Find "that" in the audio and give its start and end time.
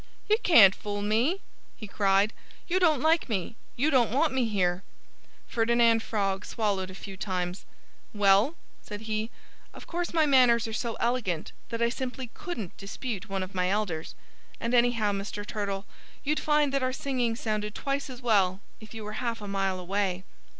11.69-11.83, 16.73-16.81